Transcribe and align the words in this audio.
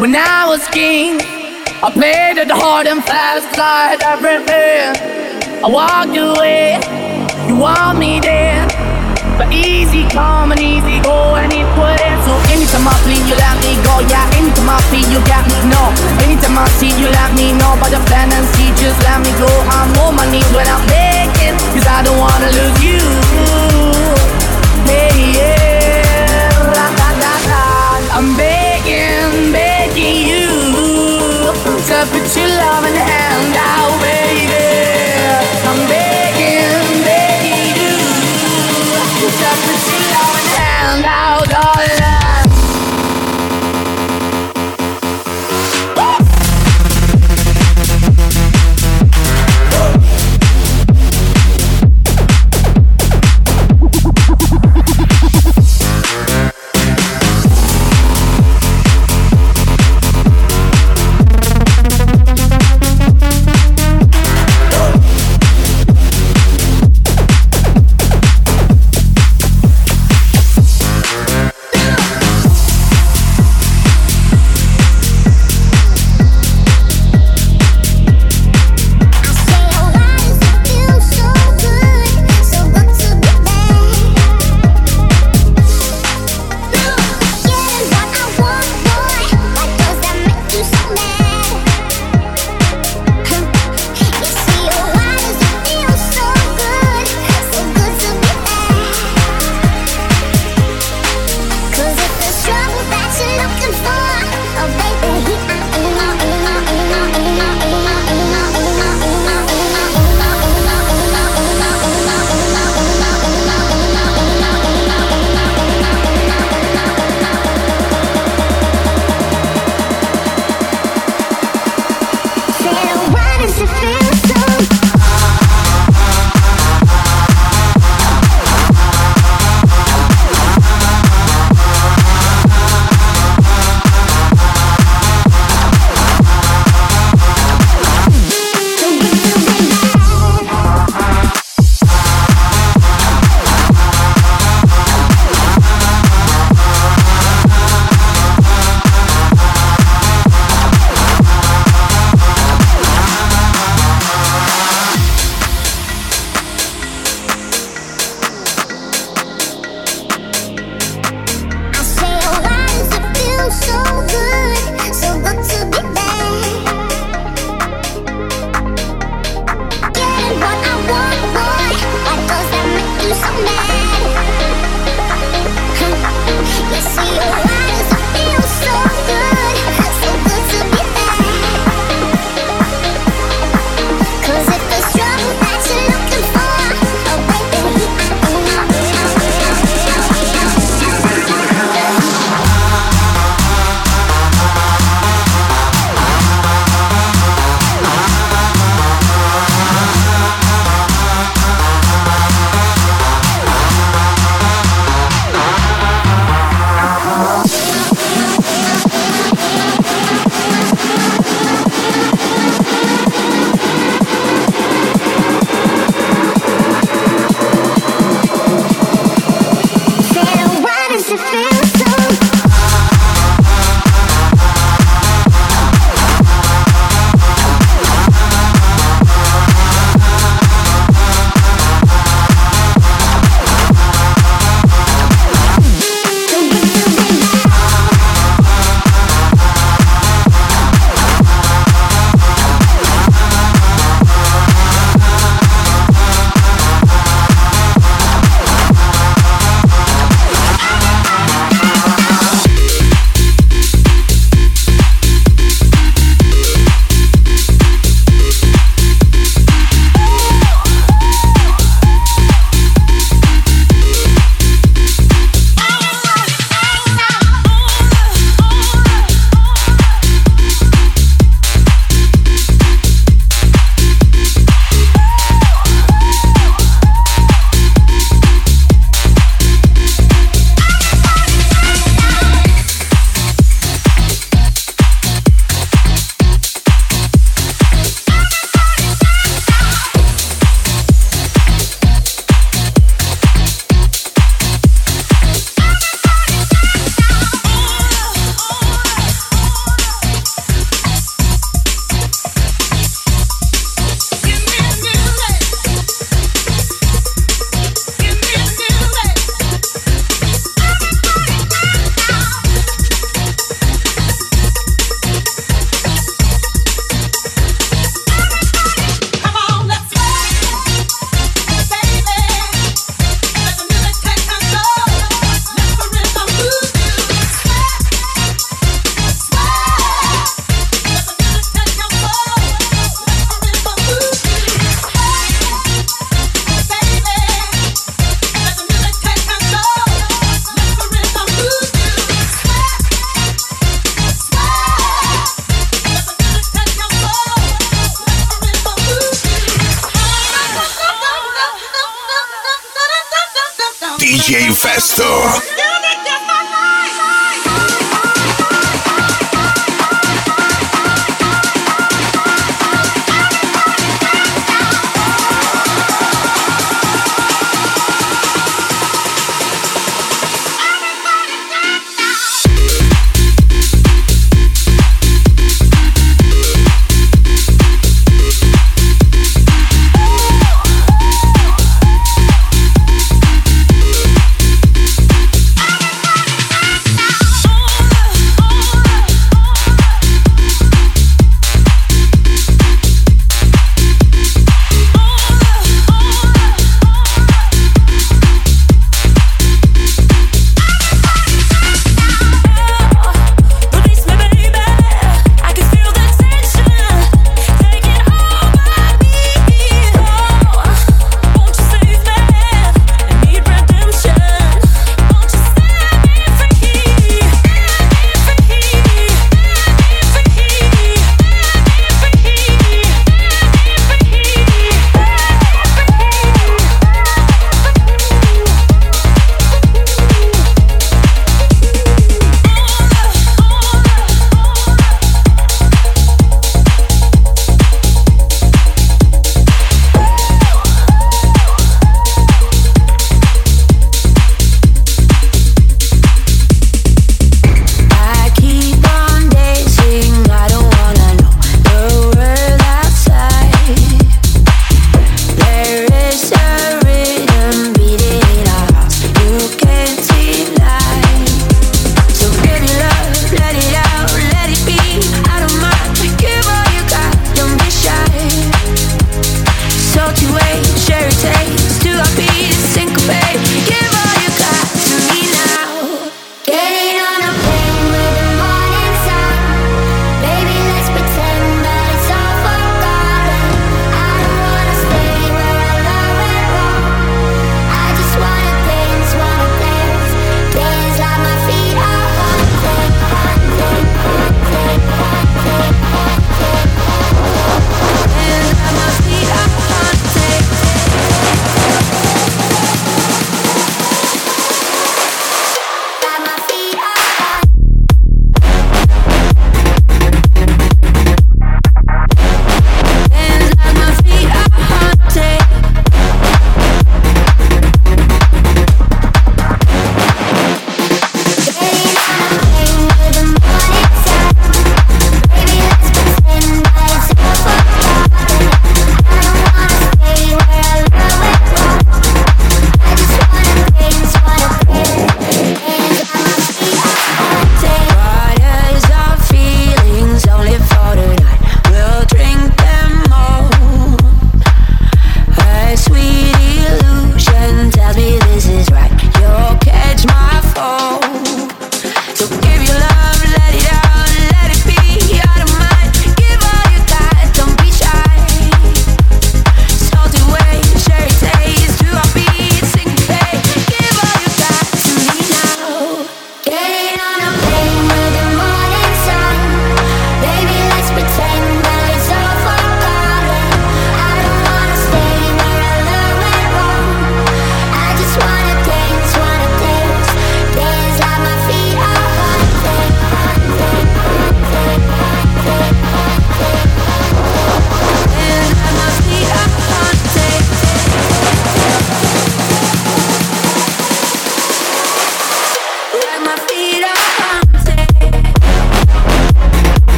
when 0.00 0.16
I 0.16 0.48
was 0.48 0.66
king. 0.68 1.20
I 1.84 1.92
played 1.92 2.40
it 2.40 2.50
hard 2.50 2.88
and 2.88 3.04
fast 3.04 3.52
like 3.60 4.00
everything. 4.00 4.96
I 5.60 5.68
walked 5.68 6.16
away, 6.16 6.80
you 7.44 7.56
want 7.60 8.00
me 8.00 8.16
there. 8.18 8.64
But 9.36 9.52
easy 9.52 10.08
come 10.08 10.52
and 10.52 10.60
easy 10.60 11.04
go 11.04 11.36
and 11.36 11.52
it 11.52 11.68
would 11.76 12.00
end. 12.00 12.20
So 12.24 12.32
anytime 12.48 12.88
I 12.88 12.96
flee, 13.04 13.20
you 13.28 13.36
let 13.36 13.56
me 13.60 13.76
go. 13.84 14.00
Yeah, 14.08 14.24
anytime 14.40 14.72
I 14.72 14.80
feel, 14.88 15.04
you 15.04 15.20
got 15.28 15.44
me. 15.44 15.56
No, 15.68 15.92
anytime 16.24 16.56
I 16.56 16.64
see, 16.80 16.92
you 16.96 17.08
let 17.12 17.30
me 17.36 17.52
know. 17.60 17.76
But 17.76 17.92
the 17.92 18.00
plan 18.08 18.32
and 18.32 18.46
see, 18.56 18.72
just 18.80 18.96
let 19.04 19.20
me 19.20 19.32
go. 19.36 19.48
I'm 19.68 19.92
on 20.00 20.16
my 20.16 20.24
knees 20.32 20.48
when 20.56 20.64
I'm 20.64 20.80
begging, 20.88 21.56
cause 21.76 21.84
I 21.84 22.00
don't 22.00 22.16
wanna 22.16 22.48
lose 22.56 22.78
you. 22.80 23.04
Hey, 24.88 25.36
yeah. 25.36 25.69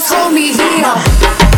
just 0.00 0.14
hold 0.14 0.32
me 0.32 0.50
here. 0.54 1.49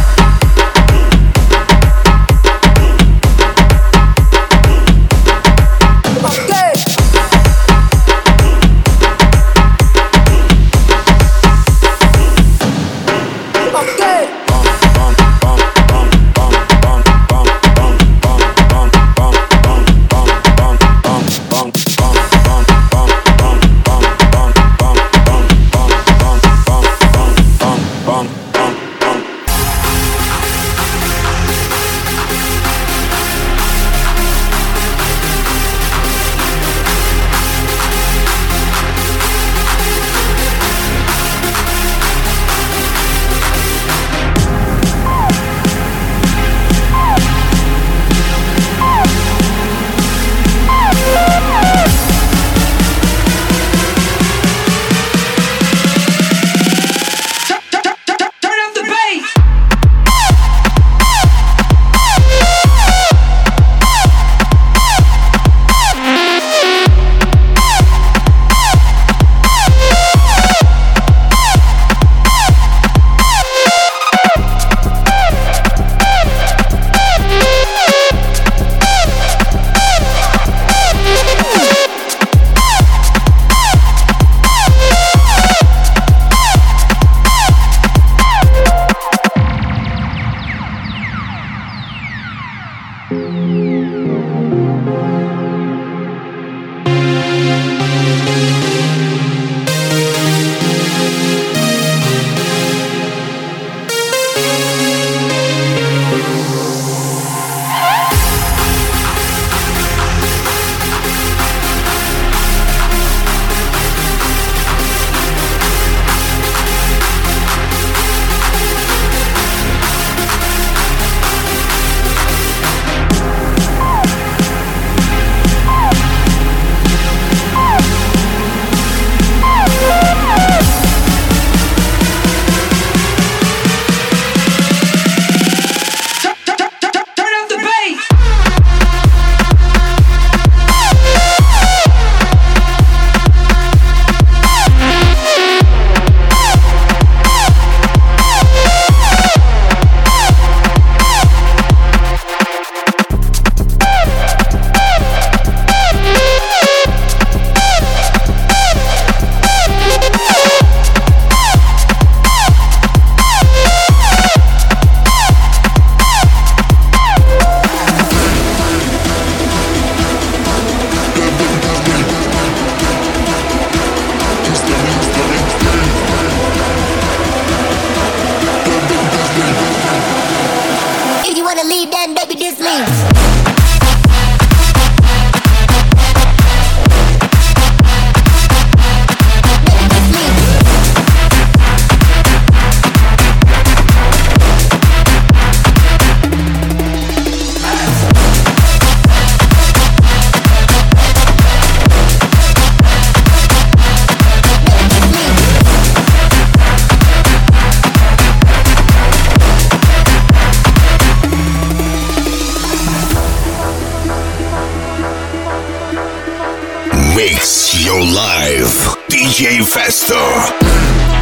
Live 218.23 218.97
DJ 219.09 219.65
Festo. 219.65 221.22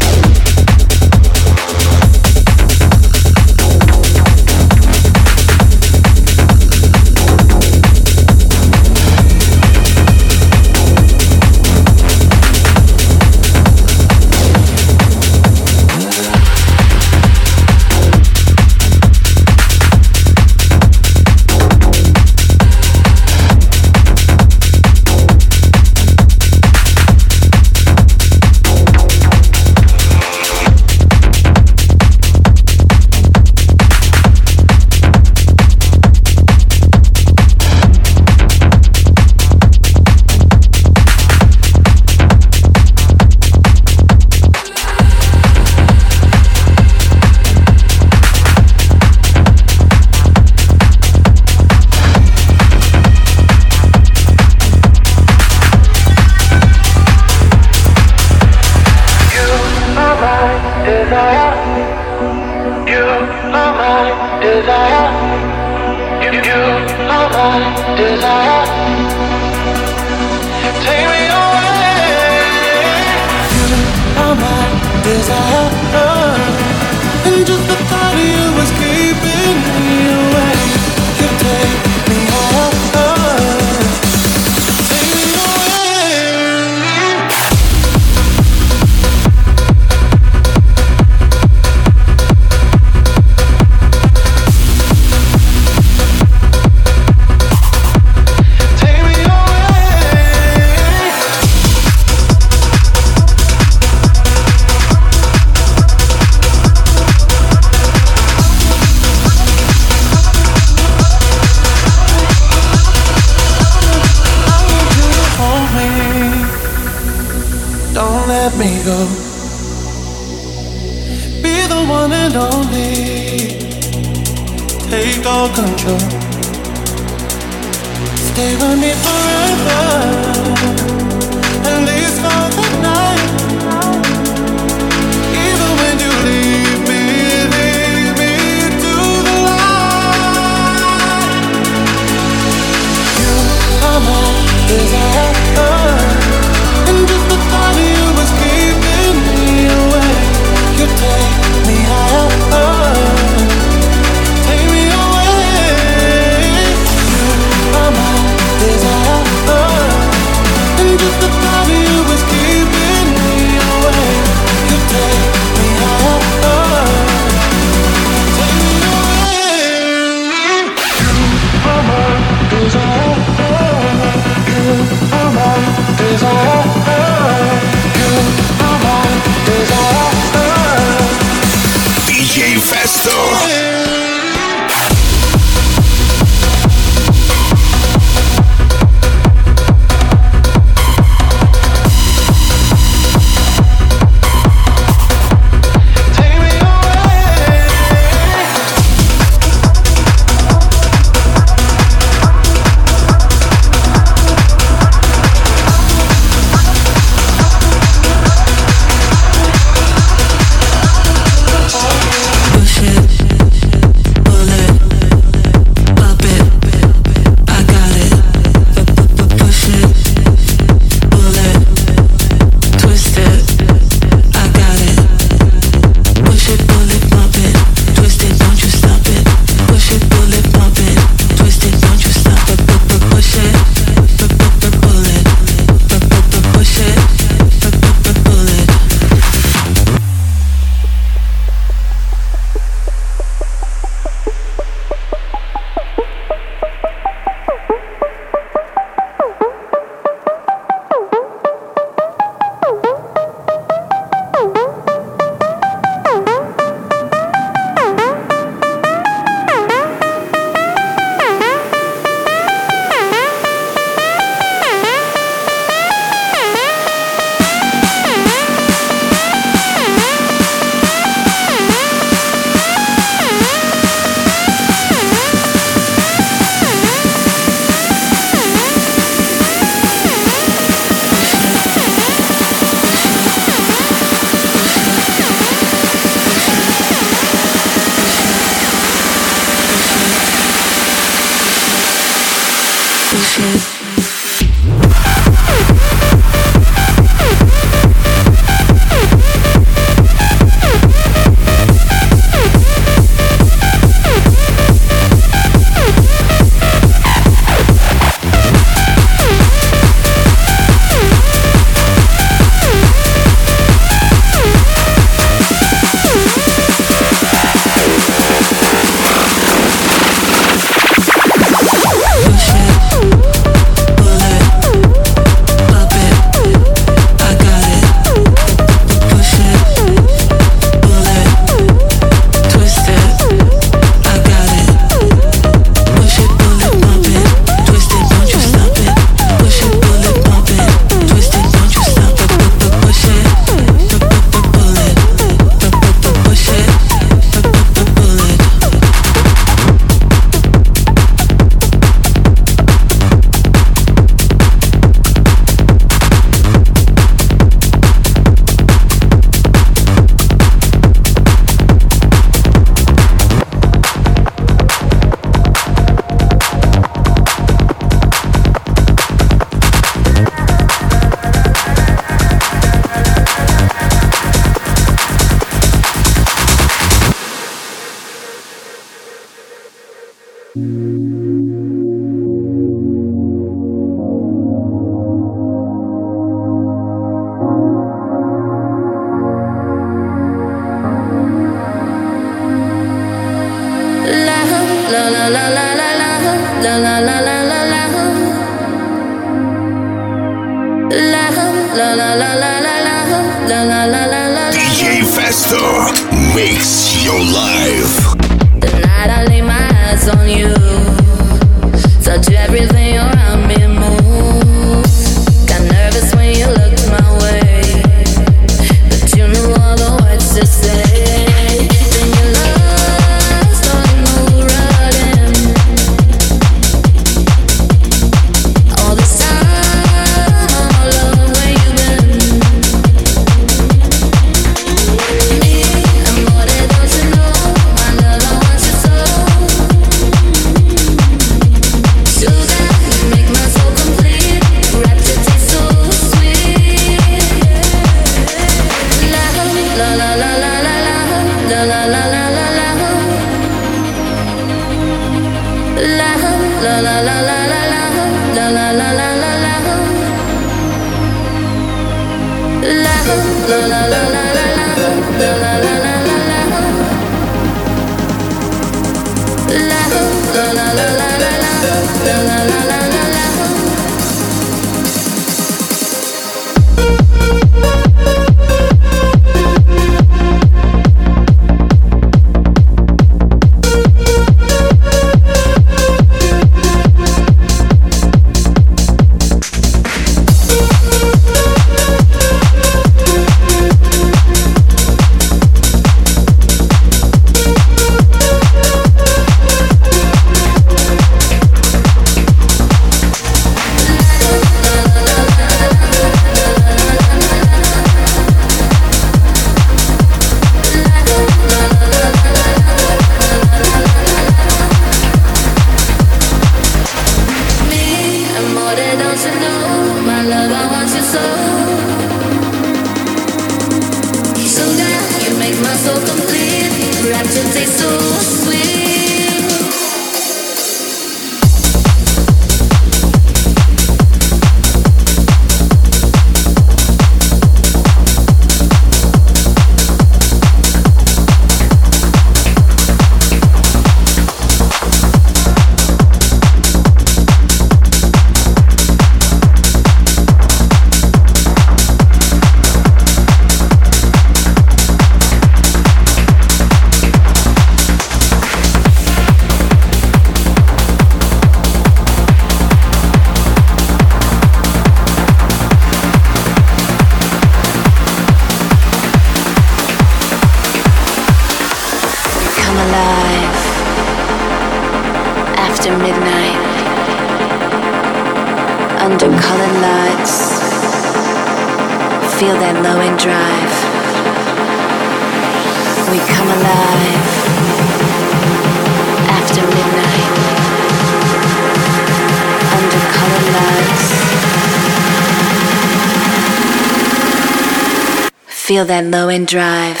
Feel 598.81 598.87
that 598.87 599.05
low 599.05 599.27
end 599.27 599.45
drive. 599.45 600.00